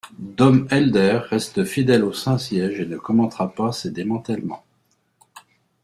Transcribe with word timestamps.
Dom 0.17 0.67
Hélder 0.71 1.19
reste 1.29 1.63
fidèle 1.63 2.03
au 2.03 2.11
Saint-Siège 2.11 2.79
et 2.79 2.85
ne 2.87 2.97
commentera 2.97 3.53
pas 3.53 3.71
ces 3.71 3.91
démantèlements. 3.91 4.65